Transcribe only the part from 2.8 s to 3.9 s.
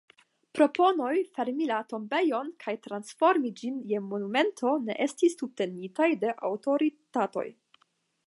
transformi ĝin